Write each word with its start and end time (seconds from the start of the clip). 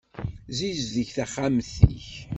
Sizdeg 0.57 1.09
taxxamt-ik. 1.15 2.09